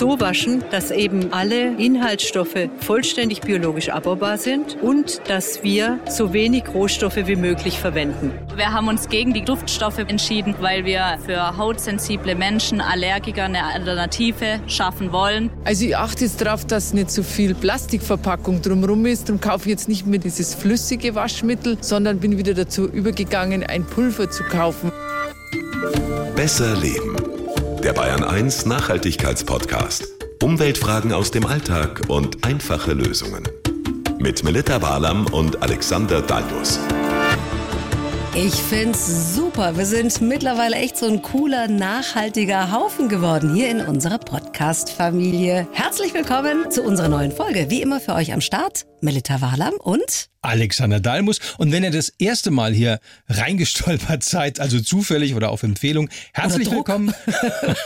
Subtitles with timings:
[0.00, 6.64] so waschen, dass eben alle Inhaltsstoffe vollständig biologisch abbaubar sind und dass wir so wenig
[6.72, 8.32] Rohstoffe wie möglich verwenden.
[8.56, 14.60] Wir haben uns gegen die Duftstoffe entschieden, weil wir für hautsensible Menschen, Allergiker eine Alternative
[14.66, 15.50] schaffen wollen.
[15.64, 19.28] Also ich achte jetzt darauf, dass nicht so viel Plastikverpackung drumherum ist.
[19.28, 23.84] Darum kaufe ich jetzt nicht mehr dieses flüssige Waschmittel, sondern bin wieder dazu übergegangen, ein
[23.84, 24.90] Pulver zu kaufen.
[26.34, 27.19] Besser leben.
[27.82, 30.06] Der Bayern 1 Nachhaltigkeitspodcast.
[30.42, 33.48] Umweltfragen aus dem Alltag und einfache Lösungen.
[34.18, 36.78] Mit Melita Barlam und Alexander Dalmus.
[38.34, 39.78] Ich find's super.
[39.78, 45.66] Wir sind mittlerweile echt so ein cooler, nachhaltiger Haufen geworden hier in unserer Podcast-Familie.
[45.72, 47.70] Herzlich willkommen zu unserer neuen Folge.
[47.70, 51.38] Wie immer für euch am Start, Melita Wahlam und Alexander Dalmus.
[51.58, 56.70] Und wenn ihr das erste Mal hier reingestolpert seid, also zufällig oder auf Empfehlung, herzlich
[56.70, 57.14] willkommen.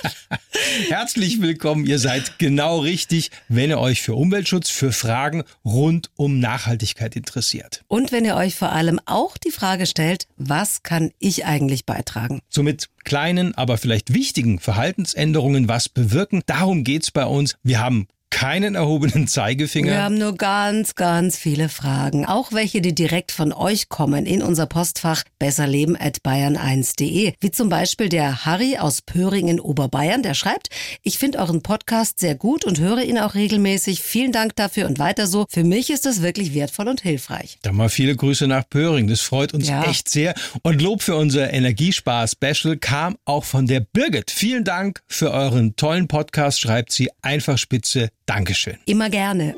[0.88, 1.84] herzlich willkommen.
[1.84, 7.84] Ihr seid genau richtig, wenn ihr euch für Umweltschutz, für Fragen rund um Nachhaltigkeit interessiert.
[7.88, 12.41] Und wenn ihr euch vor allem auch die Frage stellt, was kann ich eigentlich beitragen?
[12.48, 16.42] Somit kleinen, aber vielleicht wichtigen Verhaltensänderungen was bewirken.
[16.47, 17.56] Darum geht's bei uns.
[17.62, 19.92] Wir haben keinen erhobenen Zeigefinger.
[19.92, 22.27] Wir haben nur ganz, ganz viele Fragen.
[22.27, 27.34] Auch welche, die direkt von euch kommen in unser Postfach besserleben at bayern1.de.
[27.38, 30.70] Wie zum Beispiel der Harry aus Pöring in Oberbayern, der schreibt,
[31.02, 34.02] ich finde euren Podcast sehr gut und höre ihn auch regelmäßig.
[34.02, 35.46] Vielen Dank dafür und weiter so.
[35.48, 37.58] Für mich ist das wirklich wertvoll und hilfreich.
[37.62, 39.06] Dann mal viele Grüße nach Pöring.
[39.06, 39.84] Das freut uns ja.
[39.84, 40.34] echt sehr.
[40.62, 44.32] Und Lob für unser Energiespar-Special kam auch von der Birgit.
[44.32, 48.78] Vielen Dank für euren tollen Podcast, schreibt sie einfach spitze Dankeschön.
[48.86, 49.55] Immer gerne.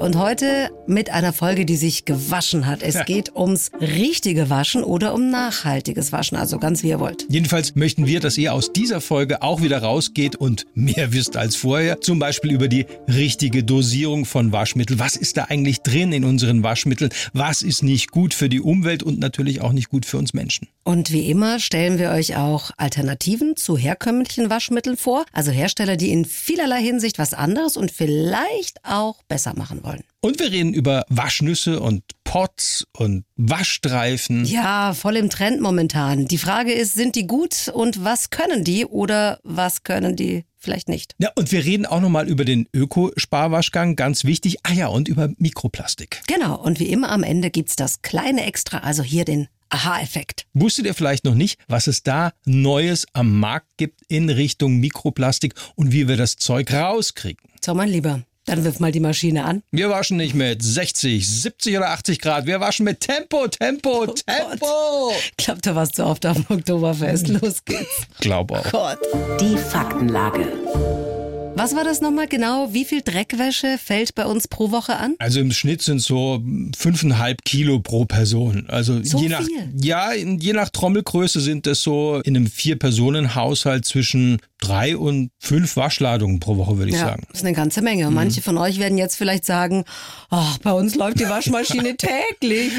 [0.00, 2.82] Und heute mit einer Folge, die sich gewaschen hat.
[2.82, 7.26] Es geht ums richtige Waschen oder um nachhaltiges Waschen, also ganz wie ihr wollt.
[7.28, 11.54] Jedenfalls möchten wir, dass ihr aus dieser Folge auch wieder rausgeht und mehr wisst als
[11.54, 12.00] vorher.
[12.00, 14.98] Zum Beispiel über die richtige Dosierung von Waschmitteln.
[14.98, 17.10] Was ist da eigentlich drin in unseren Waschmitteln?
[17.34, 20.68] Was ist nicht gut für die Umwelt und natürlich auch nicht gut für uns Menschen?
[20.82, 25.26] Und wie immer stellen wir euch auch Alternativen zu herkömmlichen Waschmitteln vor.
[25.34, 30.04] Also Hersteller, die in vielerlei Hinsicht was anderes und vielleicht auch besser machen wollen wollen.
[30.20, 34.44] Und wir reden über Waschnüsse und Pots und Waschstreifen.
[34.44, 36.26] Ja, voll im Trend momentan.
[36.26, 40.88] Die Frage ist, sind die gut und was können die oder was können die vielleicht
[40.88, 41.14] nicht?
[41.18, 44.58] Ja, und wir reden auch nochmal über den Ökosparwaschgang, ganz wichtig.
[44.62, 46.22] Ah ja, und über Mikroplastik.
[46.26, 50.46] Genau, und wie immer am Ende gibt es das kleine Extra, also hier den Aha-Effekt.
[50.52, 55.54] Wusstet ihr vielleicht noch nicht, was es da Neues am Markt gibt in Richtung Mikroplastik
[55.76, 57.40] und wie wir das Zeug rauskriegen?
[57.64, 59.62] So, mein Lieber, dann wirf mal die Maschine an.
[59.70, 62.46] Wir waschen nicht mit 60, 70 oder 80 Grad.
[62.46, 64.58] Wir waschen mit Tempo, Tempo, oh Tempo.
[64.60, 65.14] Gott.
[65.38, 67.28] Ich glaube, du warst zu oft auf dem Oktoberfest.
[67.28, 68.06] Los geht's.
[68.20, 68.70] Glaub auch.
[68.70, 68.98] Gott.
[69.40, 71.19] Die Faktenlage.
[71.56, 72.72] Was war das nochmal genau?
[72.72, 75.14] Wie viel Dreckwäsche fällt bei uns pro Woche an?
[75.18, 76.42] Also im Schnitt sind so
[76.76, 78.64] fünfeinhalb Kilo pro Person.
[78.68, 79.68] Also so je nach, viel?
[79.80, 86.38] ja, je nach Trommelgröße sind das so in einem Vier-Personen-Haushalt zwischen drei und fünf Waschladungen
[86.38, 87.24] pro Woche, würde ich ja, sagen.
[87.28, 88.06] Das ist eine ganze Menge.
[88.06, 89.84] Und manche von euch werden jetzt vielleicht sagen,
[90.28, 92.72] ach, bei uns läuft die Waschmaschine täglich.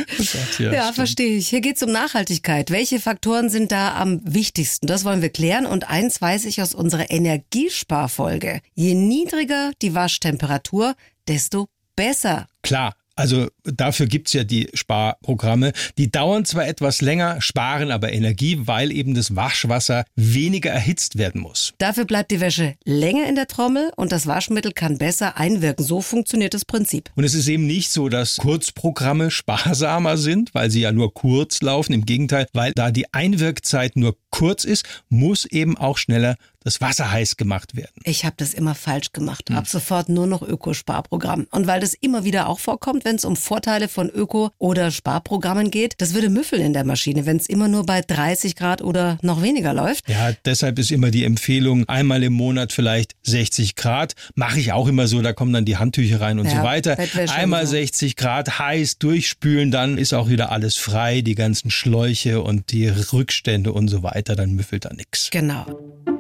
[0.59, 1.50] ja, ja verstehe ich.
[1.50, 2.72] Hier geht es um Nachhaltigkeit.
[2.72, 4.88] Welche Faktoren sind da am wichtigsten?
[4.88, 5.66] Das wollen wir klären.
[5.66, 8.60] Und eins weiß ich aus unserer Energiesparfolge.
[8.73, 12.47] Je niedriger die Waschtemperatur, desto besser.
[12.61, 15.73] Klar, also dafür gibt's ja die Sparprogramme.
[15.97, 21.41] Die dauern zwar etwas länger, sparen aber Energie, weil eben das Waschwasser weniger erhitzt werden
[21.41, 21.73] muss.
[21.77, 25.85] Dafür bleibt die Wäsche länger in der Trommel und das Waschmittel kann besser einwirken.
[25.85, 27.09] So funktioniert das Prinzip.
[27.16, 31.61] Und es ist eben nicht so, dass Kurzprogramme sparsamer sind, weil sie ja nur kurz
[31.61, 31.93] laufen.
[31.93, 37.11] Im Gegenteil, weil da die Einwirkzeit nur kurz ist, muss eben auch schneller das Wasser
[37.11, 38.01] heiß gemacht werden.
[38.03, 39.49] Ich habe das immer falsch gemacht.
[39.49, 39.57] Hm.
[39.57, 41.47] Ab sofort nur noch Ökosparprogramm.
[41.49, 45.72] Und weil das immer wieder auch vorkommt, wenn es um Vorteile von Öko- oder Sparprogrammen
[45.72, 49.17] geht, das würde müffeln in der Maschine, wenn es immer nur bei 30 Grad oder
[49.23, 50.07] noch weniger läuft.
[50.07, 54.14] Ja, deshalb ist immer die Empfehlung, einmal im Monat vielleicht 60 Grad.
[54.35, 56.97] Mache ich auch immer so, da kommen dann die Handtücher rein und Ja, so weiter.
[57.35, 57.72] Einmal so.
[57.72, 62.87] 60 Grad heiß durchspülen, dann ist auch wieder alles frei, die ganzen Schläuche und die
[62.87, 65.28] Rückstände und so weiter, dann müffelt da nichts.
[65.29, 65.66] Genau.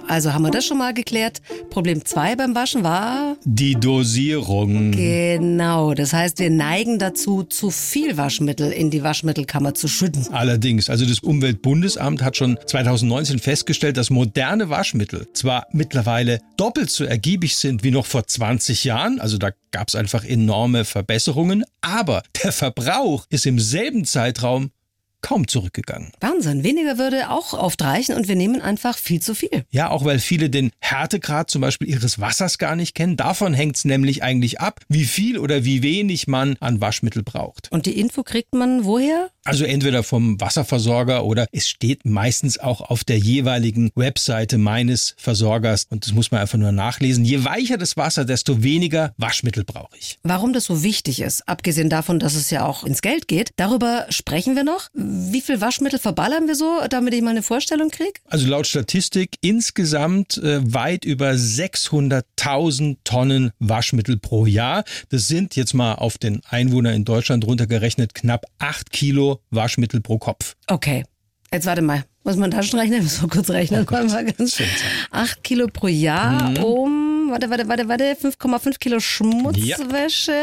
[0.09, 1.41] Also haben wir das schon mal geklärt.
[1.69, 4.91] Problem zwei beim Waschen war Die Dosierung.
[4.91, 5.93] genau.
[5.93, 10.27] Das heißt, wir neigen dazu, zu viel Waschmittel in die Waschmittelkammer zu schütten.
[10.31, 17.03] Allerdings, also das Umweltbundesamt hat schon 2019 festgestellt, dass moderne Waschmittel zwar mittlerweile doppelt so
[17.03, 22.23] ergiebig sind wie noch vor 20 Jahren, also da gab es einfach enorme Verbesserungen, aber
[22.43, 24.71] der Verbrauch ist im selben Zeitraum
[25.21, 26.11] kaum zurückgegangen.
[26.19, 29.63] Wahnsinn, weniger würde auch oft reichen und wir nehmen einfach viel zu viel.
[29.69, 33.17] Ja, auch weil viele den Härtegrad zum Beispiel ihres Wassers gar nicht kennen.
[33.17, 37.71] Davon hängt es nämlich eigentlich ab, wie viel oder wie wenig man an Waschmittel braucht.
[37.71, 39.29] Und die Info kriegt man woher?
[39.43, 45.87] Also entweder vom Wasserversorger oder es steht meistens auch auf der jeweiligen Webseite meines Versorgers
[45.89, 47.25] und das muss man einfach nur nachlesen.
[47.25, 50.19] Je weicher das Wasser, desto weniger Waschmittel brauche ich.
[50.23, 54.05] Warum das so wichtig ist, abgesehen davon, dass es ja auch ins Geld geht, darüber
[54.09, 54.89] sprechen wir noch.
[55.13, 58.13] Wie viel Waschmittel verballern wir so, damit ich mal eine Vorstellung kriege?
[58.29, 64.83] Also laut Statistik insgesamt äh, weit über 600.000 Tonnen Waschmittel pro Jahr.
[65.09, 70.17] Das sind jetzt mal auf den Einwohner in Deutschland runtergerechnet knapp 8 Kilo Waschmittel pro
[70.17, 70.55] Kopf.
[70.67, 71.03] Okay.
[71.53, 72.05] Jetzt warte mal.
[72.23, 73.03] Muss man Taschenrechnen?
[73.03, 73.85] Muss man kurz rechnen.
[73.89, 74.67] Oh mal ganz schön.
[75.11, 76.57] 8 Kilo pro Jahr Mhm.
[76.63, 80.33] um, warte, warte, warte, warte, 5,5 Kilo Schmutzwäsche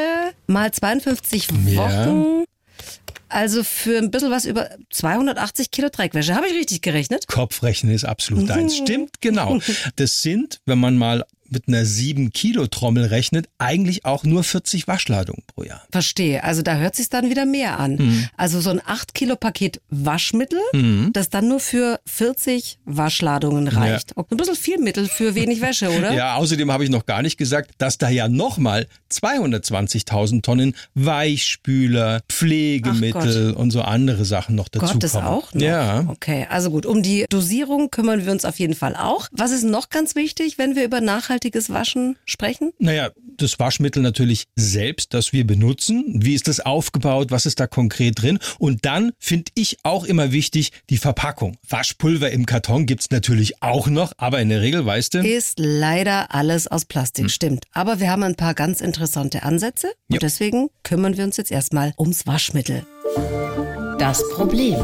[0.46, 2.06] mal 52 Ja.
[3.28, 6.34] Also für ein bisschen was über 280 Kilo Dreckwäsche.
[6.34, 7.26] Habe ich richtig gerechnet?
[7.28, 8.76] Kopfrechnen ist absolut deins.
[8.76, 9.58] Stimmt, genau.
[9.96, 15.64] Das sind, wenn man mal mit einer 7-Kilo-Trommel rechnet, eigentlich auch nur 40 Waschladungen pro
[15.64, 15.82] Jahr.
[15.90, 16.44] Verstehe.
[16.44, 17.96] Also da hört sich dann wieder mehr an.
[17.96, 18.28] Mhm.
[18.36, 20.60] Also so ein 8 Kilo Paket Waschmittel,
[21.12, 24.16] das dann nur für 40 Waschladungen reicht.
[24.16, 26.12] Ein bisschen viel Mittel für wenig Wäsche, oder?
[26.12, 32.20] Ja, außerdem habe ich noch gar nicht gesagt, dass da ja nochmal 220.000 Tonnen Weichspüler,
[32.28, 35.26] Pflegemittel und so andere Sachen noch dazu Gott, das kommen.
[35.26, 35.62] auch noch?
[35.62, 36.04] Ja.
[36.08, 39.28] Okay, also gut, um die Dosierung kümmern wir uns auf jeden Fall auch.
[39.32, 41.00] Was ist noch ganz wichtig, wenn wir über
[41.38, 42.72] nachhaltiges Waschen sprechen?
[42.78, 46.04] Naja, das Waschmittel natürlich selbst, das wir benutzen.
[46.22, 47.30] Wie ist das aufgebaut?
[47.30, 48.38] Was ist da konkret drin?
[48.58, 51.56] Und dann finde ich auch immer wichtig die Verpackung.
[51.68, 56.34] Waschpulver im Karton gibt's natürlich auch noch, aber in der Regel, weißt du, Ist leider
[56.34, 57.28] alles aus Plastik, Hm.
[57.28, 57.64] stimmt.
[57.72, 60.18] Aber wir haben ein paar ganz interessante Ansätze und Ja.
[60.18, 62.84] deswegen kümmern wir uns jetzt erstmal ums Waschmittel.
[63.98, 64.76] Das Problem.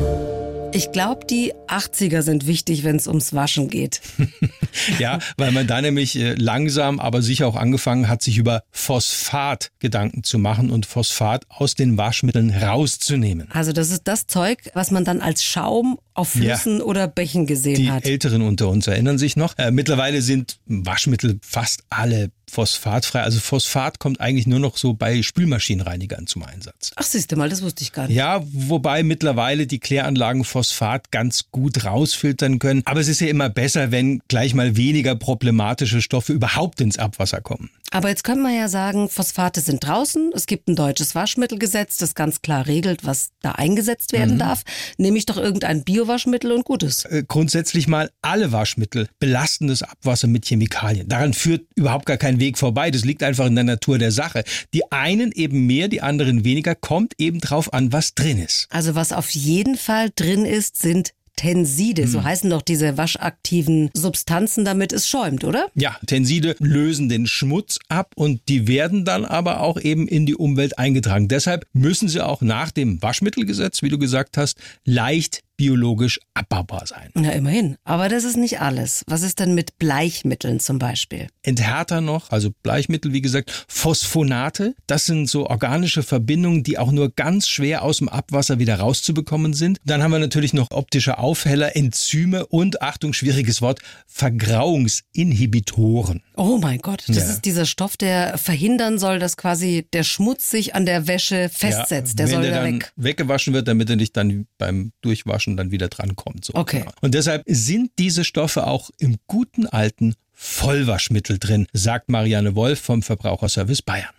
[0.74, 4.00] Ich glaube, die 80er sind wichtig, wenn es ums Waschen geht.
[4.98, 9.70] ja, weil man da nämlich äh, langsam, aber sicher auch angefangen hat, sich über Phosphat
[9.78, 13.46] Gedanken zu machen und Phosphat aus den Waschmitteln rauszunehmen.
[13.52, 17.76] Also das ist das Zeug, was man dann als Schaum auf Flüssen oder Bächen gesehen
[17.76, 18.04] Die hat.
[18.04, 19.56] Älteren unter uns erinnern sich noch.
[19.56, 23.22] Äh, mittlerweile sind Waschmittel fast alle phosphatfrei.
[23.22, 26.92] Also Phosphat kommt eigentlich nur noch so bei Spülmaschinenreinigern zum Einsatz.
[26.96, 28.16] Ach, siehst du mal, das wusste ich gar nicht.
[28.16, 32.82] Ja, wobei mittlerweile die Kläranlagen Phosphat ganz gut rausfiltern können.
[32.84, 37.40] Aber es ist ja immer besser, wenn gleich mal weniger problematische Stoffe überhaupt ins Abwasser
[37.40, 37.70] kommen.
[37.90, 40.32] Aber jetzt können wir ja sagen, Phosphate sind draußen.
[40.34, 44.16] Es gibt ein deutsches Waschmittelgesetz, das ganz klar regelt, was da eingesetzt Mhm.
[44.16, 44.62] werden darf.
[44.96, 47.04] Nehme ich doch irgendein Biowaschmittel und gutes.
[47.04, 51.08] Äh, grundsätzlich mal alle Waschmittel belasten das Abwasser mit Chemikalien.
[51.08, 52.90] Daran führt überhaupt gar kein Weg vorbei.
[52.90, 54.42] Das liegt einfach in der Natur der Sache.
[54.72, 58.66] Die einen eben mehr, die anderen weniger, kommt eben drauf an, was drin ist.
[58.70, 62.08] Also was auf jeden Fall drin ist, sind Tenside.
[62.08, 65.68] So heißen doch diese waschaktiven Substanzen, damit es schäumt, oder?
[65.74, 70.34] Ja, Tenside lösen den Schmutz ab und die werden dann aber auch eben in die
[70.34, 71.28] Umwelt eingetragen.
[71.28, 77.10] Deshalb müssen sie auch nach dem Waschmittelgesetz, wie du gesagt hast, leicht biologisch abbaubar sein.
[77.14, 77.76] Na, immerhin.
[77.84, 79.02] Aber das ist nicht alles.
[79.06, 81.28] Was ist denn mit Bleichmitteln zum Beispiel?
[81.42, 87.10] Enthärter noch, also Bleichmittel, wie gesagt, Phosphonate, das sind so organische Verbindungen, die auch nur
[87.14, 89.78] ganz schwer aus dem Abwasser wieder rauszubekommen sind.
[89.84, 96.22] Dann haben wir natürlich noch optische Aufheller, Enzyme und, Achtung, schwieriges Wort, Vergrauungsinhibitoren.
[96.36, 97.24] Oh mein Gott, das Ja.
[97.30, 102.18] ist dieser Stoff, der verhindern soll, dass quasi der Schmutz sich an der Wäsche festsetzt.
[102.18, 102.92] der wenn soll der dann weg.
[102.96, 106.44] weggewaschen wird, damit er nicht dann beim Durchwaschen dann wieder drankommt.
[106.44, 106.80] So, Okay.
[106.80, 106.92] Genau.
[107.00, 113.02] Und deshalb sind diese Stoffe auch im guten alten Vollwaschmittel drin, sagt Marianne Wolf vom
[113.02, 114.10] Verbraucherservice Bayern.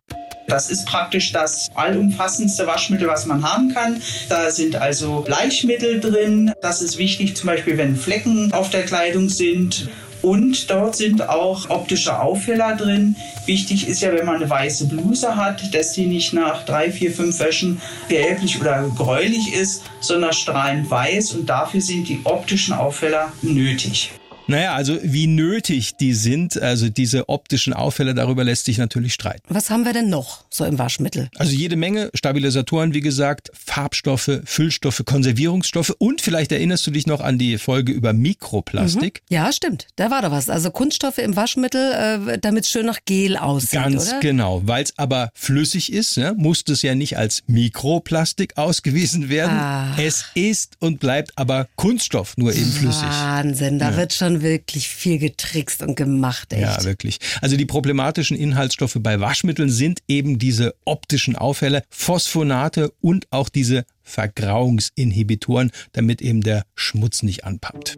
[0.48, 4.00] Das ist praktisch das allumfassendste Waschmittel, was man haben kann.
[4.30, 6.54] Da sind also Bleichmittel drin.
[6.62, 9.90] Das ist wichtig, zum Beispiel, wenn Flecken auf der Kleidung sind.
[10.22, 13.16] Und dort sind auch optische Aufheller drin.
[13.46, 17.12] Wichtig ist ja, wenn man eine weiße Bluse hat, dass die nicht nach drei, vier,
[17.12, 21.34] fünf Wäschen gelblich oder gräulich ist, sondern strahlend weiß.
[21.34, 24.12] Und dafür sind die optischen Aufheller nötig.
[24.48, 29.42] Naja, also wie nötig die sind, also diese optischen Aufheller, darüber lässt sich natürlich streiten.
[29.50, 31.30] Was haben wir denn noch so im Waschmittel?
[31.38, 37.22] Also jede Menge Stabilisatoren, wie gesagt, Farbstoffe, Füllstoffe, Konservierungsstoffe und vielleicht erinnerst du dich noch
[37.22, 39.22] an die Folge über Mikroplastik.
[39.30, 39.88] Ja, stimmt.
[39.96, 40.50] Da war doch was.
[40.50, 44.20] Also Kunststoffe im Waschmittel, äh, damit es schön nach Gel aussieht, Ganz oder?
[44.20, 44.62] genau.
[44.66, 49.58] Weil es aber flüssig ist, ja, muss es ja nicht als Mikroplastik ausgewiesen werden.
[49.58, 49.96] Ah.
[49.98, 53.08] Es ist und bleibt aber Kunststoff, nur eben flüssig.
[53.08, 56.62] Wahnsinn, da wird schon schon wirklich viel getrickst und gemacht, echt.
[56.62, 57.20] Ja, wirklich.
[57.42, 63.86] Also die problematischen Inhaltsstoffe bei Waschmitteln sind eben diese optischen Aufheller, Phosphonate und auch diese
[64.04, 67.98] Vergrauungsinhibitoren, damit eben der Schmutz nicht anpappt.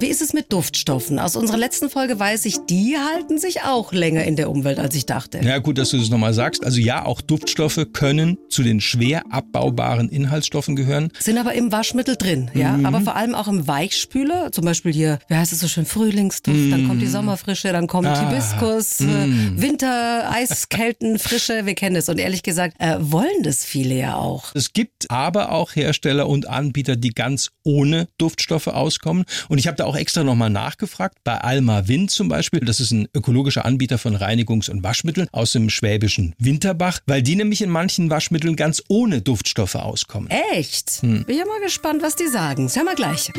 [0.00, 1.18] Wie ist es mit Duftstoffen?
[1.18, 4.94] Aus unserer letzten Folge weiß ich, die halten sich auch länger in der Umwelt, als
[4.94, 5.40] ich dachte.
[5.42, 6.64] Ja, gut, dass du das nochmal sagst.
[6.64, 11.10] Also ja, auch Duftstoffe können zu den schwer abbaubaren Inhaltsstoffen gehören.
[11.18, 12.76] Sind aber im Waschmittel drin, ja.
[12.76, 12.86] Mhm.
[12.86, 14.52] Aber vor allem auch im Weichspüler.
[14.52, 18.06] Zum Beispiel hier, wie heißt es so schön, Frühlingsduft, dann kommt die Sommerfrische, dann kommt
[18.06, 18.14] Mhm.
[18.14, 19.26] Ah, Hibiskus, äh,
[19.60, 22.08] Winter, Eiskelten, Frische, wir kennen es.
[22.08, 24.54] Und ehrlich gesagt, äh, wollen das viele ja auch.
[24.54, 29.24] Es gibt aber auch Hersteller und Anbieter, die ganz ohne Duftstoffe auskommen.
[29.48, 31.16] Und ich habe da auch extra nochmal nachgefragt.
[31.24, 35.52] Bei Alma Wind zum Beispiel, das ist ein ökologischer Anbieter von Reinigungs- und Waschmitteln aus
[35.52, 40.28] dem schwäbischen Winterbach, weil die nämlich in manchen Waschmitteln ganz ohne Duftstoffe auskommen.
[40.52, 41.00] Echt?
[41.00, 42.64] Bin ja mal gespannt, was die sagen.
[42.64, 43.32] Das hören wir gleich.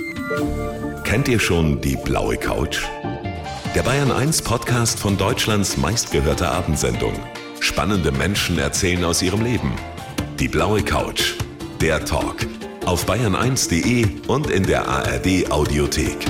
[1.04, 2.80] Kennt ihr schon die blaue Couch?
[3.76, 7.14] Der Bayern 1 Podcast von Deutschlands meistgehörter Abendsendung.
[7.60, 9.74] Spannende Menschen erzählen aus ihrem Leben.
[10.40, 11.34] Die blaue Couch.
[11.80, 12.48] Der Talk.
[12.90, 16.26] Auf bayern1.de und in der ARD Audiothek.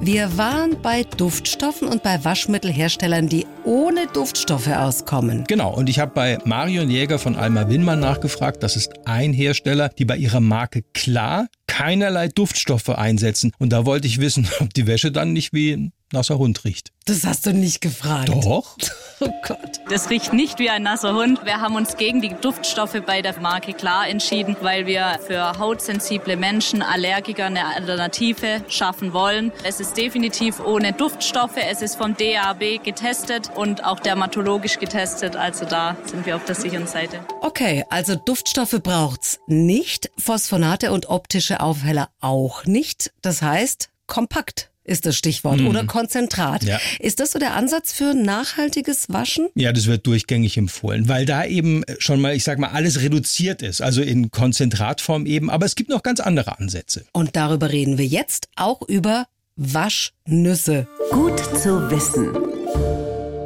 [0.00, 5.44] Wir waren bei Duftstoffen und bei Waschmittelherstellern, die ohne Duftstoffe auskommen.
[5.46, 8.62] Genau, und ich habe bei Marion Jäger von Alma Winmann nachgefragt.
[8.62, 13.52] Das ist ein Hersteller, die bei ihrer Marke klar keinerlei Duftstoffe einsetzen.
[13.58, 16.92] Und da wollte ich wissen, ob die Wäsche dann nicht wie ein nasser Hund riecht.
[17.06, 18.28] Das hast du nicht gefragt.
[18.28, 18.76] Doch.
[19.24, 19.80] Oh Gott.
[19.88, 21.44] Das riecht nicht wie ein nasser Hund.
[21.44, 26.36] Wir haben uns gegen die Duftstoffe bei der Marke Klar entschieden, weil wir für hautsensible
[26.36, 29.52] Menschen, Allergiker eine Alternative schaffen wollen.
[29.62, 31.56] Es ist definitiv ohne Duftstoffe.
[31.56, 35.36] Es ist vom DAB getestet und auch dermatologisch getestet.
[35.36, 37.20] Also da sind wir auf der sicheren Seite.
[37.42, 43.12] Okay, also Duftstoffe braucht's nicht, Phosphonate und optische Aufheller auch nicht.
[43.22, 46.64] Das heißt, kompakt ist das Stichwort oder Konzentrat.
[46.64, 46.80] Ja.
[46.98, 49.48] Ist das so der Ansatz für nachhaltiges Waschen?
[49.54, 53.62] Ja, das wird durchgängig empfohlen, weil da eben schon mal, ich sag mal, alles reduziert
[53.62, 57.04] ist, also in Konzentratform eben, aber es gibt noch ganz andere Ansätze.
[57.12, 60.88] Und darüber reden wir jetzt auch über Waschnüsse.
[61.10, 62.52] Gut zu wissen.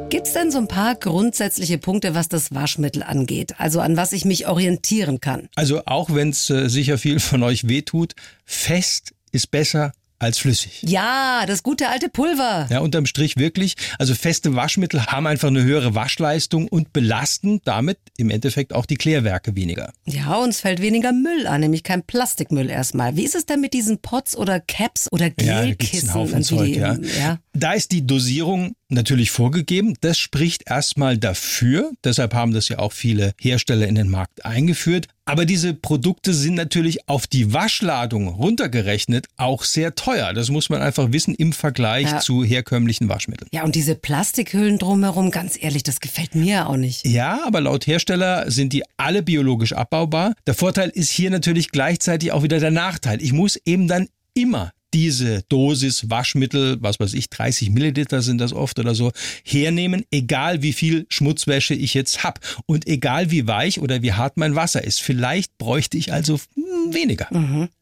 [0.09, 3.55] Gibt's denn so ein paar grundsätzliche Punkte, was das Waschmittel angeht?
[3.57, 5.49] Also an was ich mich orientieren kann?
[5.55, 8.13] Also auch wenn es äh, sicher viel von euch wehtut,
[8.45, 10.83] fest ist besser als flüssig.
[10.83, 12.67] Ja, das gute alte Pulver.
[12.69, 13.75] Ja, unterm Strich wirklich.
[13.99, 18.95] Also feste Waschmittel haben einfach eine höhere Waschleistung und belasten damit im Endeffekt auch die
[18.95, 19.91] Klärwerke weniger.
[20.05, 23.15] Ja, uns fällt weniger Müll an, nämlich kein Plastikmüll erstmal.
[23.15, 26.13] Wie ist es denn mit diesen Pots oder Caps oder Ja, da Gelkissen?
[26.13, 26.97] Haufen Zeug, ja.
[27.19, 27.39] ja.
[27.53, 29.95] Da ist die Dosierung natürlich vorgegeben.
[30.01, 31.91] Das spricht erstmal dafür.
[32.03, 35.07] Deshalb haben das ja auch viele Hersteller in den Markt eingeführt.
[35.25, 40.33] Aber diese Produkte sind natürlich auf die Waschladung runtergerechnet auch sehr teuer.
[40.33, 42.19] Das muss man einfach wissen im Vergleich Ja.
[42.21, 43.49] zu herkömmlichen Waschmitteln.
[43.51, 47.05] Ja, und diese Plastikhüllen drumherum, ganz ehrlich, das gefällt mir auch nicht.
[47.05, 50.33] Ja, aber laut Hersteller sind die alle biologisch abbaubar.
[50.47, 53.21] Der Vorteil ist hier natürlich gleichzeitig auch wieder der Nachteil.
[53.21, 58.51] Ich muss eben dann immer diese Dosis Waschmittel, was weiß ich, 30 Milliliter sind das
[58.51, 59.11] oft oder so,
[59.43, 64.37] hernehmen, egal wie viel Schmutzwäsche ich jetzt hab und egal wie weich oder wie hart
[64.37, 64.99] mein Wasser ist.
[64.99, 67.27] Vielleicht bräuchte ich also hm, weniger.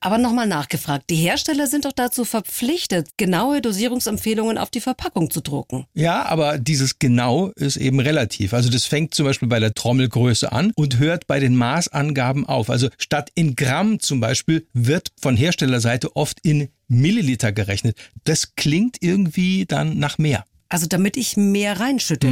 [0.02, 5.40] Aber nochmal nachgefragt, die Hersteller sind doch dazu verpflichtet, genaue Dosierungsempfehlungen auf die Verpackung zu
[5.40, 5.86] drucken.
[5.94, 8.54] Ja, aber dieses genau ist eben relativ.
[8.54, 12.70] Also das fängt zum Beispiel bei der Trommelgröße an und hört bei den Maßangaben auf.
[12.70, 17.98] Also statt in Gramm zum Beispiel wird von Herstellerseite oft in Milliliter gerechnet.
[18.24, 20.46] Das klingt irgendwie dann nach mehr.
[20.70, 22.28] Also damit ich mehr reinschütte.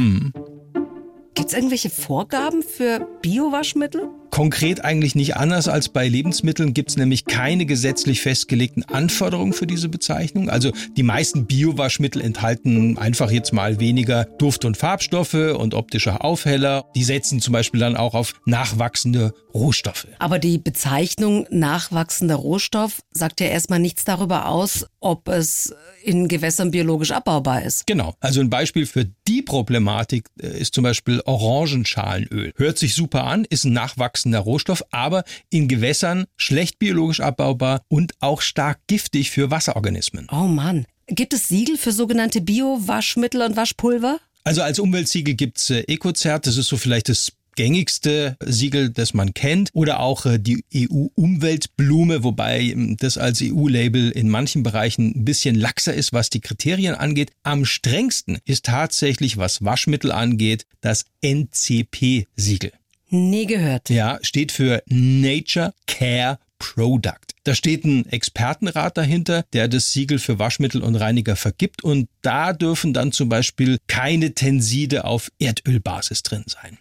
[1.34, 1.40] Mhm.
[1.40, 4.08] Gibt's irgendwelche Vorgaben für Biowaschmittel?
[4.30, 9.68] Konkret eigentlich nicht anders als bei Lebensmitteln gibt es nämlich keine gesetzlich festgelegten Anforderungen für
[9.68, 10.50] diese Bezeichnung.
[10.50, 16.84] Also die meisten Biowaschmittel enthalten einfach jetzt mal weniger Duft- und Farbstoffe und optische Aufheller.
[16.96, 20.08] Die setzen zum Beispiel dann auch auf nachwachsende Rohstoffe.
[20.18, 25.72] Aber die Bezeichnung nachwachsender Rohstoff sagt ja erstmal nichts darüber aus, ob es
[26.02, 27.86] in Gewässern biologisch abbaubar ist.
[27.86, 28.14] Genau.
[28.18, 32.52] Also ein Beispiel für die Problematik äh, ist zum Beispiel Orangenschalenöl.
[32.56, 38.12] Hört sich super an, ist ein nachwachsender Rohstoff, aber in Gewässern schlecht biologisch abbaubar und
[38.20, 40.28] auch stark giftig für Wasserorganismen.
[40.30, 40.86] Oh Mann.
[41.06, 44.18] Gibt es Siegel für sogenannte Bio-Waschmittel und Waschpulver?
[44.44, 49.34] Also als Umweltsiegel gibt's äh, Ecozert, das ist so vielleicht das gängigste Siegel, das man
[49.34, 55.24] kennt, oder auch äh, die EU-Umweltblume, wobei ähm, das als EU-Label in manchen Bereichen ein
[55.24, 57.32] bisschen laxer ist, was die Kriterien angeht.
[57.42, 62.72] Am strengsten ist tatsächlich, was Waschmittel angeht, das NCP-Siegel.
[63.10, 63.90] Nie gehört.
[63.90, 67.34] Ja, steht für Nature Care Product.
[67.44, 72.52] Da steht ein Expertenrat dahinter, der das Siegel für Waschmittel und Reiniger vergibt und da
[72.52, 76.78] dürfen dann zum Beispiel keine Tenside auf Erdölbasis drin sein.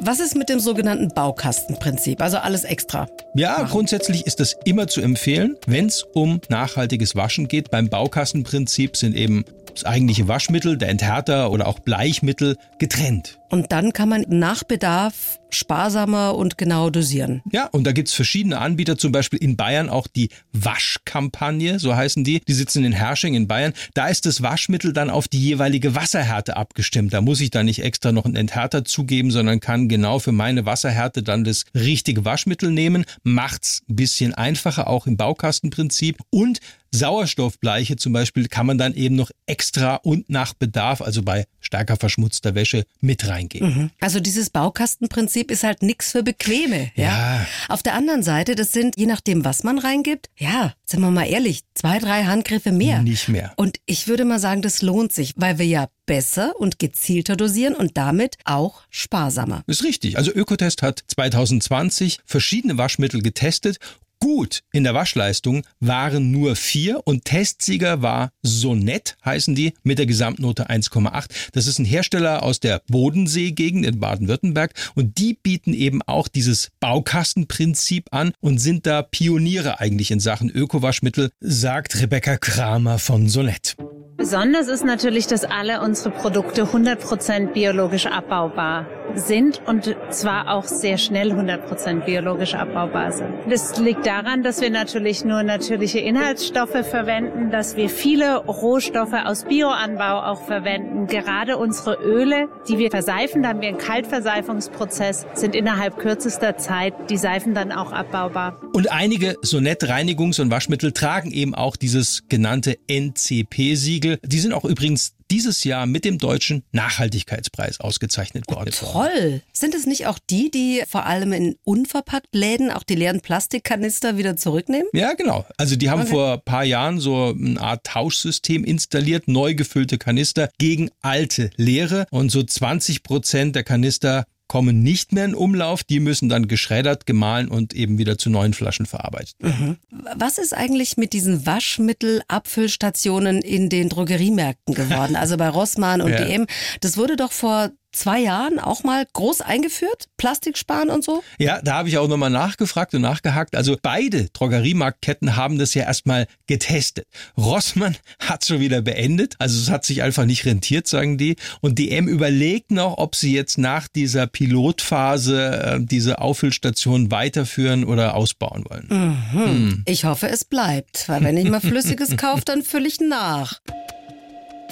[0.00, 2.20] Was ist mit dem sogenannten Baukastenprinzip?
[2.22, 3.06] Also alles extra.
[3.34, 3.68] Ja, machen.
[3.68, 7.70] grundsätzlich ist das immer zu empfehlen, wenn es um nachhaltiges Waschen geht.
[7.70, 13.38] Beim Baukastenprinzip sind eben das eigentliche Waschmittel, der Enthärter oder auch Bleichmittel getrennt.
[13.52, 17.42] Und dann kann man nach Bedarf sparsamer und genau dosieren.
[17.52, 22.24] Ja, und da gibt's verschiedene Anbieter, zum Beispiel in Bayern auch die Waschkampagne, so heißen
[22.24, 22.40] die.
[22.40, 23.74] Die sitzen in Hersching in Bayern.
[23.92, 27.12] Da ist das Waschmittel dann auf die jeweilige Wasserhärte abgestimmt.
[27.12, 30.64] Da muss ich da nicht extra noch einen Enthärter zugeben, sondern kann genau für meine
[30.64, 33.04] Wasserhärte dann das richtige Waschmittel nehmen.
[33.22, 36.16] Macht's ein bisschen einfacher, auch im Baukastenprinzip.
[36.30, 36.60] Und
[36.94, 41.96] Sauerstoffbleiche zum Beispiel kann man dann eben noch extra und nach Bedarf, also bei stärker
[41.96, 43.68] verschmutzter Wäsche, mit reingeben.
[43.68, 43.90] Mhm.
[44.00, 46.90] Also dieses Baukastenprinzip ist halt nichts für Bequeme.
[46.94, 47.04] Ja?
[47.04, 47.46] ja.
[47.68, 51.24] Auf der anderen Seite, das sind, je nachdem, was man reingibt, ja, sind wir mal
[51.24, 53.02] ehrlich, zwei, drei Handgriffe mehr.
[53.02, 53.52] Nicht mehr.
[53.56, 57.74] Und ich würde mal sagen, das lohnt sich, weil wir ja besser und gezielter dosieren
[57.74, 59.62] und damit auch sparsamer.
[59.66, 60.18] Ist richtig.
[60.18, 63.78] Also Ökotest hat 2020 verschiedene Waschmittel getestet
[64.22, 70.06] Gut in der Waschleistung waren nur vier und Testsieger war Sonett, heißen die, mit der
[70.06, 71.50] Gesamtnote 1,8.
[71.50, 76.70] Das ist ein Hersteller aus der Bodenseegegend in Baden-Württemberg und die bieten eben auch dieses
[76.78, 83.74] Baukastenprinzip an und sind da Pioniere eigentlich in Sachen Ökowaschmittel, sagt Rebecca Kramer von Sonett.
[84.16, 90.98] Besonders ist natürlich, dass alle unsere Produkte 100% biologisch abbaubar sind und zwar auch sehr
[90.98, 93.28] schnell 100% biologisch abbaubar sind.
[93.48, 99.44] Das liegt daran, dass wir natürlich nur natürliche Inhaltsstoffe verwenden, dass wir viele Rohstoffe aus
[99.44, 101.06] Bioanbau auch verwenden.
[101.06, 106.94] Gerade unsere Öle, die wir verseifen, da haben wir einen Kaltverseifungsprozess, sind innerhalb kürzester Zeit
[107.10, 108.60] die Seifen dann auch abbaubar.
[108.72, 114.18] Und einige Sonett-Reinigungs- und Waschmittel tragen eben auch dieses genannte NCP-Siegel.
[114.24, 118.70] Die sind auch übrigens dieses Jahr mit dem deutschen Nachhaltigkeitspreis ausgezeichnet worden.
[118.82, 119.40] Oh, toll.
[119.54, 124.18] Sind es nicht auch die, die vor allem in unverpackt Läden auch die leeren Plastikkanister
[124.18, 124.88] wieder zurücknehmen?
[124.92, 125.46] Ja, genau.
[125.56, 126.10] Also die haben okay.
[126.10, 132.06] vor ein paar Jahren so eine Art Tauschsystem installiert, neu gefüllte Kanister gegen alte leere
[132.10, 137.06] und so 20 Prozent der Kanister kommen nicht mehr in Umlauf, die müssen dann geschreddert,
[137.06, 139.78] gemahlen und eben wieder zu neuen Flaschen verarbeitet werden.
[139.90, 140.06] Mhm.
[140.14, 145.16] Was ist eigentlich mit diesen Waschmittel-Abfüllstationen in den Drogeriemärkten geworden?
[145.22, 146.22] Also bei Rossmann und ja.
[146.22, 146.46] DM.
[146.80, 151.22] Das wurde doch vor zwei Jahren auch mal groß eingeführt, Plastik sparen und so?
[151.38, 153.54] Ja, da habe ich auch nochmal nachgefragt und nachgehakt.
[153.54, 157.06] Also beide Drogeriemarktketten haben das ja erstmal getestet.
[157.36, 161.36] Rossmann hat schon wieder beendet, also es hat sich einfach nicht rentiert, sagen die.
[161.60, 168.14] Und DM überlegt noch, ob sie jetzt nach dieser Pilotphase äh, diese Auffüllstation weiterführen oder
[168.14, 168.86] ausbauen wollen.
[168.88, 169.32] Mhm.
[169.32, 169.82] Hm.
[169.86, 173.60] Ich hoffe, es bleibt, weil wenn ich mal Flüssiges kaufe, dann fülle ich nach.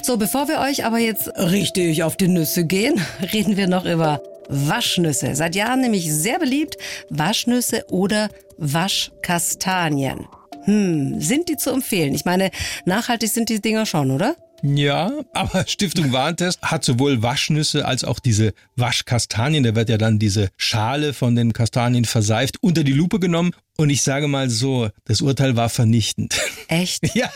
[0.03, 2.99] So, bevor wir euch aber jetzt richtig auf die Nüsse gehen,
[3.33, 5.35] reden wir noch über Waschnüsse.
[5.35, 6.77] Seit Jahren nämlich sehr beliebt.
[7.09, 10.27] Waschnüsse oder Waschkastanien.
[10.63, 12.15] Hm, sind die zu empfehlen?
[12.15, 12.49] Ich meine,
[12.85, 14.35] nachhaltig sind die Dinger schon, oder?
[14.63, 20.19] Ja, aber Stiftung Warentest hat sowohl Waschnüsse als auch diese Waschkastanien, da wird ja dann
[20.19, 23.51] diese Schale von den Kastanien verseift, unter die Lupe genommen.
[23.77, 26.39] Und ich sage mal so, das Urteil war vernichtend.
[26.67, 27.15] Echt?
[27.15, 27.31] Ja.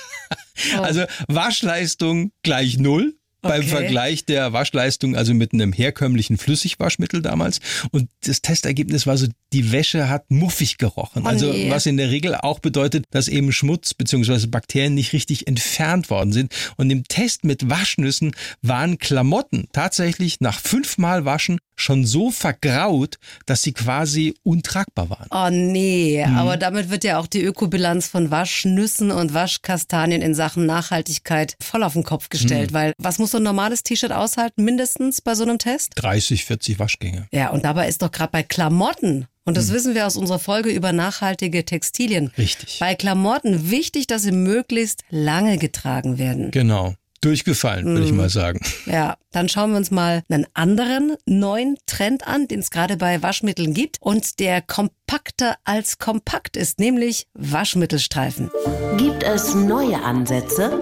[0.78, 0.82] Oh.
[0.82, 3.16] Also Waschleistung gleich null
[3.48, 7.60] beim Vergleich der Waschleistung, also mit einem herkömmlichen Flüssigwaschmittel damals.
[7.92, 11.24] Und das Testergebnis war so, die Wäsche hat muffig gerochen.
[11.26, 11.70] Oh also nee.
[11.70, 14.48] was in der Regel auch bedeutet, dass eben Schmutz bzw.
[14.48, 16.54] Bakterien nicht richtig entfernt worden sind.
[16.78, 23.62] Und im Test mit Waschnüssen waren Klamotten tatsächlich nach fünfmal Waschen schon so vergraut, dass
[23.62, 25.28] sie quasi untragbar waren.
[25.32, 26.38] Oh nee, mhm.
[26.38, 31.84] aber damit wird ja auch die Ökobilanz von Waschnüssen und Waschkastanien in Sachen Nachhaltigkeit voll
[31.84, 32.76] auf den Kopf gestellt, mhm.
[32.76, 35.92] weil was muss so ein normales T-Shirt aushalten, mindestens bei so einem Test?
[35.96, 37.28] 30, 40 Waschgänge.
[37.34, 39.74] Ja, und dabei ist doch gerade bei Klamotten und das mhm.
[39.74, 42.32] wissen wir aus unserer Folge über nachhaltige Textilien.
[42.38, 42.80] Richtig.
[42.80, 46.52] Bei Klamotten wichtig, dass sie möglichst lange getragen werden.
[46.52, 48.18] Genau durchgefallen, würde ich mhm.
[48.18, 48.60] mal sagen.
[48.86, 53.24] Ja, dann schauen wir uns mal einen anderen neuen Trend an, den es gerade bei
[53.24, 58.52] Waschmitteln gibt und der kompakter als kompakt ist, nämlich Waschmittelstreifen.
[58.98, 60.80] Gibt es neue Ansätze?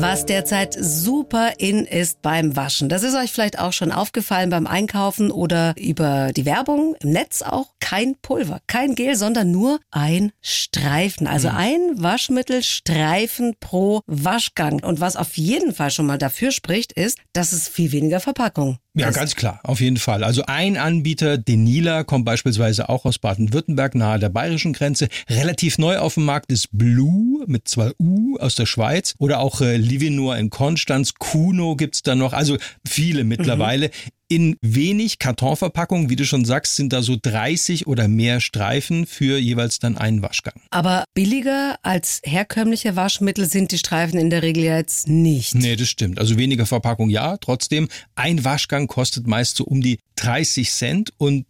[0.00, 2.88] Was derzeit super in ist beim Waschen.
[2.88, 7.42] Das ist euch vielleicht auch schon aufgefallen beim Einkaufen oder über die Werbung im Netz
[7.42, 7.74] auch.
[7.80, 11.26] Kein Pulver, kein Gel, sondern nur ein Streifen.
[11.26, 11.56] Also mhm.
[11.56, 14.82] ein Waschmittelstreifen pro Waschgang.
[14.82, 18.78] Und was auf jeden Fall schon mal dafür spricht, ist, dass es viel weniger Verpackung
[18.94, 20.24] Ja, ganz klar, auf jeden Fall.
[20.24, 25.08] Also ein Anbieter, Denila, kommt beispielsweise auch aus Baden-Württemberg, nahe der bayerischen Grenze.
[25.28, 29.60] Relativ neu auf dem Markt ist Blue mit zwei U aus der Schweiz oder auch
[29.60, 31.14] äh, Livinor in Konstanz.
[31.14, 33.88] Kuno gibt's da noch, also viele mittlerweile.
[33.88, 34.10] Mhm.
[34.32, 39.38] In wenig Kartonverpackungen, wie du schon sagst, sind da so 30 oder mehr Streifen für
[39.38, 40.54] jeweils dann einen Waschgang.
[40.70, 45.56] Aber billiger als herkömmliche Waschmittel sind die Streifen in der Regel jetzt nicht.
[45.56, 46.20] Nee, das stimmt.
[46.20, 47.88] Also weniger Verpackung ja, trotzdem.
[48.14, 51.44] Ein Waschgang kostet meist so um die 30 Cent und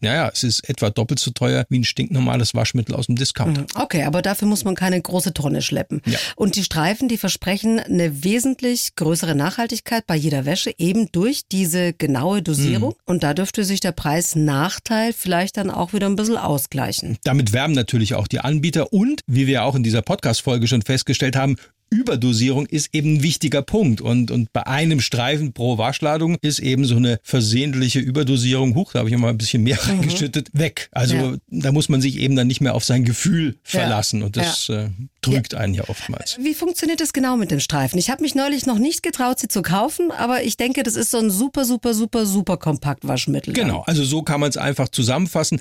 [0.00, 3.62] naja, es ist etwa doppelt so teuer wie ein stinknormales Waschmittel aus dem Discounter.
[3.62, 3.66] Mhm.
[3.74, 6.02] Okay, aber dafür muss man keine große Tonne schleppen.
[6.06, 6.18] Ja.
[6.36, 11.92] Und die Streifen, die versprechen eine wesentlich größere Nachhaltigkeit bei jeder Wäsche, eben durch diese
[11.92, 12.90] genaue Dosierung.
[12.90, 13.02] Mhm.
[13.06, 17.18] Und da dürfte sich der Preis-Nachteil vielleicht dann auch wieder ein bisschen ausgleichen.
[17.24, 21.36] Damit werben natürlich auch die Anbieter und, wie wir auch in dieser Podcast-Folge schon festgestellt
[21.36, 21.56] haben,
[21.94, 24.00] Überdosierung ist eben ein wichtiger Punkt.
[24.00, 28.98] Und, und bei einem Streifen pro Waschladung ist eben so eine versehentliche Überdosierung, huch, da
[29.00, 30.88] habe ich mal ein bisschen mehr reingeschüttet, weg.
[30.92, 31.36] Also Ja.
[31.48, 34.22] da muss man sich eben dann nicht mehr auf sein Gefühl verlassen.
[34.22, 34.84] Und das Ja.
[34.86, 34.90] äh,
[35.22, 36.36] trügt einen ja oftmals.
[36.42, 37.98] Wie funktioniert das genau mit dem Streifen?
[37.98, 41.10] Ich habe mich neulich noch nicht getraut, sie zu kaufen, aber ich denke, das ist
[41.12, 43.54] so ein super, super, super, super Kompaktwaschmittel.
[43.54, 45.60] Genau, also so kann man es einfach zusammenfassen.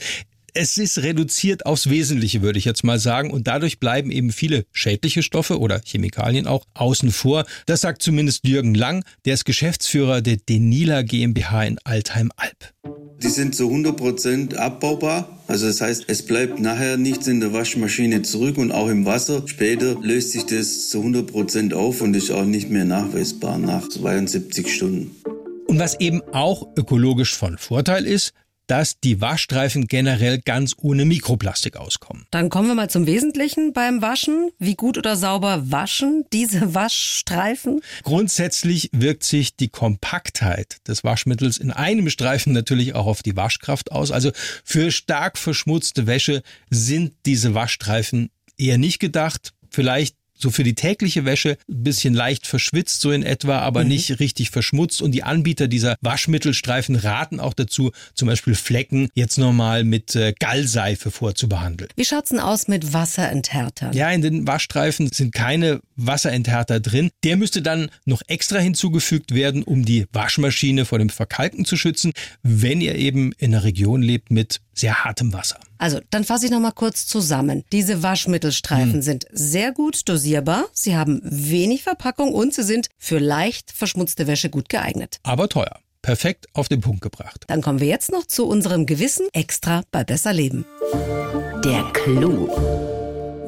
[0.56, 3.32] Es ist reduziert aufs Wesentliche, würde ich jetzt mal sagen.
[3.32, 7.46] Und dadurch bleiben eben viele schädliche Stoffe oder Chemikalien auch außen vor.
[7.66, 12.72] Das sagt zumindest Jürgen Lang, der ist Geschäftsführer der Denila GmbH in Altheim-Alb.
[13.24, 15.40] Die sind zu 100% abbaubar.
[15.48, 19.42] Also das heißt, es bleibt nachher nichts in der Waschmaschine zurück und auch im Wasser.
[19.48, 24.72] Später löst sich das zu 100% auf und ist auch nicht mehr nachweisbar nach 72
[24.72, 25.16] Stunden.
[25.66, 28.34] Und was eben auch ökologisch von Vorteil ist,
[28.74, 32.26] dass die Waschstreifen generell ganz ohne Mikroplastik auskommen.
[32.32, 34.50] Dann kommen wir mal zum Wesentlichen beim Waschen.
[34.58, 37.82] Wie gut oder sauber waschen diese Waschstreifen?
[38.02, 43.92] Grundsätzlich wirkt sich die Kompaktheit des Waschmittels in einem Streifen natürlich auch auf die Waschkraft
[43.92, 44.10] aus.
[44.10, 44.32] Also
[44.64, 49.54] für stark verschmutzte Wäsche sind diese Waschstreifen eher nicht gedacht.
[49.70, 54.20] Vielleicht so für die tägliche Wäsche ein bisschen leicht verschwitzt, so in etwa, aber nicht
[54.20, 55.02] richtig verschmutzt.
[55.02, 60.34] Und die Anbieter dieser Waschmittelstreifen raten auch dazu, zum Beispiel Flecken jetzt nochmal mit äh,
[60.38, 61.90] Gallseife vorzubehandeln.
[61.96, 63.94] Wie schaut's denn aus mit Wasserenthärtern?
[63.94, 67.10] Ja, in den Waschstreifen sind keine Wasserenthärter drin.
[67.24, 72.12] Der müsste dann noch extra hinzugefügt werden, um die Waschmaschine vor dem Verkalken zu schützen,
[72.42, 75.60] wenn ihr eben in einer Region lebt mit sehr hartem Wasser.
[75.78, 77.64] Also, dann fasse ich noch mal kurz zusammen.
[77.72, 83.72] Diese Waschmittelstreifen sind sehr gut dosierbar, sie haben wenig Verpackung und sie sind für leicht
[83.72, 85.20] verschmutzte Wäsche gut geeignet.
[85.24, 85.80] Aber teuer.
[86.02, 87.46] Perfekt auf den Punkt gebracht.
[87.48, 90.66] Dann kommen wir jetzt noch zu unserem Gewissen extra bei Besser Leben.
[91.64, 92.50] Der Clou.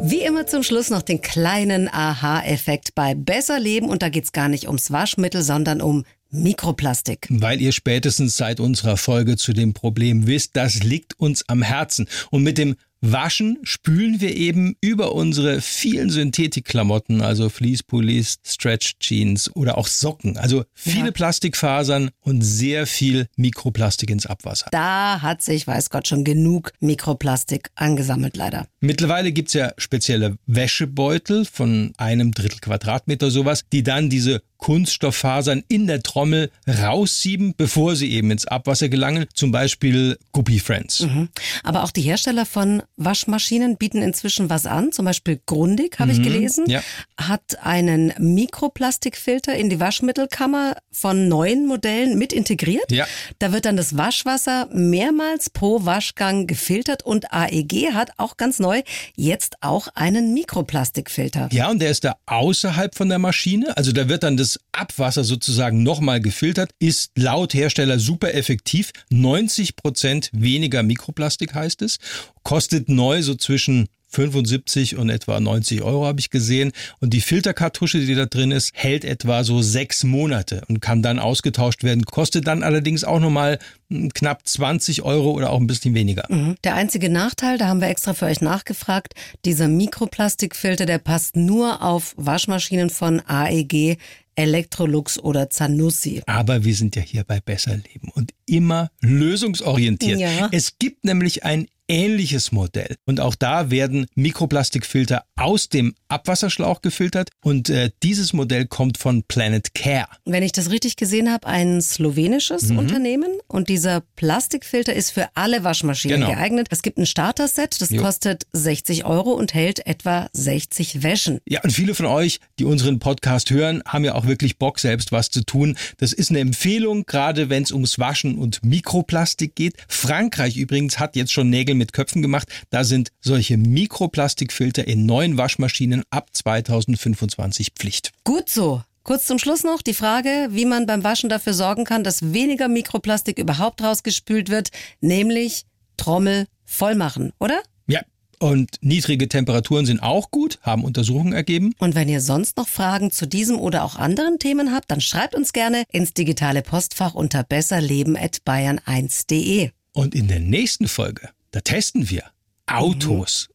[0.07, 4.47] Wie immer zum Schluss noch den kleinen Aha-Effekt bei Besser Leben und da geht's gar
[4.47, 6.05] nicht ums Waschmittel, sondern um
[6.43, 7.27] Mikroplastik.
[7.29, 12.07] Weil ihr spätestens seit unserer Folge zu dem Problem wisst, das liegt uns am Herzen.
[12.31, 19.77] Und mit dem Waschen spülen wir eben über unsere vielen Synthetikklamotten, also Fleece-Pullis, Stretch-Jeans oder
[19.77, 20.37] auch Socken.
[20.37, 21.11] Also viele Ja.
[21.11, 24.67] Plastikfasern und sehr viel Mikroplastik ins Abwasser.
[24.71, 28.67] Da hat sich, weiß Gott, schon genug Mikroplastik angesammelt, leider.
[28.79, 35.87] Mittlerweile gibt's ja spezielle Wäschebeutel von einem Drittel Quadratmeter sowas, die dann diese Kunststofffasern in
[35.87, 39.25] der Trommel raussieben, bevor sie eben ins Abwasser gelangen.
[39.33, 41.01] Zum Beispiel Guppy Friends.
[41.01, 41.29] Mhm.
[41.63, 44.91] Aber auch die Hersteller von Waschmaschinen bieten inzwischen was an.
[44.91, 46.81] Zum Beispiel Grundig, habe ich gelesen, ja.
[47.17, 52.91] hat einen Mikroplastikfilter in die Waschmittelkammer von neuen Modellen mit integriert.
[52.91, 53.05] Ja.
[53.39, 58.81] Da wird dann das Waschwasser mehrmals pro Waschgang gefiltert und AEG hat auch ganz neu
[59.15, 61.49] jetzt auch einen Mikroplastikfilter.
[61.51, 63.75] Ja, und der ist da außerhalb von der Maschine.
[63.77, 68.91] Also da wird dann das Abwasser sozusagen nochmal gefiltert, ist laut Hersteller super effektiv.
[69.09, 71.97] 90 Prozent weniger Mikroplastik heißt es.
[72.43, 76.71] Kostet neu so zwischen 75 und etwa 90 Euro habe ich gesehen.
[76.99, 81.19] Und die Filterkartusche, die da drin ist, hält etwa so sechs Monate und kann dann
[81.19, 82.05] ausgetauscht werden.
[82.05, 86.25] Kostet dann allerdings auch nochmal hm, knapp 20 Euro oder auch ein bisschen weniger.
[86.29, 86.55] Mhm.
[86.63, 91.81] Der einzige Nachteil, da haben wir extra für euch nachgefragt, dieser Mikroplastikfilter, der passt nur
[91.81, 93.97] auf Waschmaschinen von AEG,
[94.35, 96.21] Electrolux oder Zanussi.
[96.25, 100.19] Aber wir sind ja hier bei Besser Leben und immer lösungsorientiert.
[100.19, 100.49] Ja.
[100.51, 102.95] Es gibt nämlich ein ähnliches Modell.
[103.05, 109.23] Und auch da werden Mikroplastikfilter aus dem Abwasserschlauch gefiltert und äh, dieses Modell kommt von
[109.23, 110.07] Planet Care.
[110.25, 112.79] Wenn ich das richtig gesehen habe, ein slowenisches mhm.
[112.79, 116.31] Unternehmen und dieser Plastikfilter ist für alle Waschmaschinen genau.
[116.31, 116.67] geeignet.
[116.71, 118.01] Es gibt ein Starter-Set, das jo.
[118.01, 121.39] kostet 60 Euro und hält etwa 60 Wäschen.
[121.45, 125.11] Ja, und viele von euch, die unseren Podcast hören, haben ja auch wirklich Bock, selbst
[125.11, 125.77] was zu tun.
[125.97, 129.75] Das ist eine Empfehlung, gerade wenn es ums Waschen und Mikroplastik geht.
[129.87, 132.49] Frankreich übrigens hat jetzt schon Nägel mit Köpfen gemacht.
[132.69, 138.11] Da sind solche Mikroplastikfilter in neuen Waschmaschinen ab 2025 Pflicht.
[138.23, 138.81] Gut so.
[139.03, 142.67] Kurz zum Schluss noch die Frage, wie man beim Waschen dafür sorgen kann, dass weniger
[142.67, 147.61] Mikroplastik überhaupt rausgespült wird, nämlich Trommel voll machen, oder?
[147.85, 148.01] Ja,
[148.39, 151.75] und niedrige Temperaturen sind auch gut, haben Untersuchungen ergeben.
[151.77, 155.35] Und wenn ihr sonst noch Fragen zu diesem oder auch anderen Themen habt, dann schreibt
[155.35, 159.69] uns gerne ins digitale Postfach unter besserleben@bayern1.de.
[159.93, 162.23] Und in der nächsten Folge, da testen wir
[162.65, 163.47] Autos.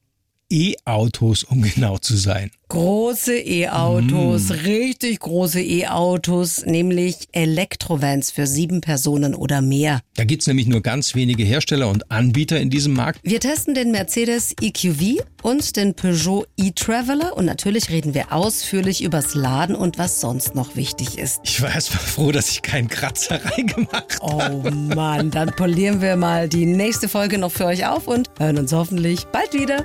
[0.50, 0.56] Mhm.
[0.56, 2.50] E-Autos, um genau zu sein.
[2.70, 4.52] Große E-Autos, mm.
[4.52, 9.98] richtig große E-Autos, nämlich Elektrovans für sieben Personen oder mehr.
[10.14, 13.18] Da gibt's nämlich nur ganz wenige Hersteller und Anbieter in diesem Markt.
[13.24, 19.34] Wir testen den Mercedes EQV und den Peugeot e-Traveler und natürlich reden wir ausführlich übers
[19.34, 21.40] Laden und was sonst noch wichtig ist.
[21.42, 24.62] Ich war erst mal froh, dass ich keinen Kratzer reingemacht habe.
[24.62, 28.58] Oh Mann, dann polieren wir mal die nächste Folge noch für euch auf und hören
[28.58, 29.84] uns hoffentlich bald wieder.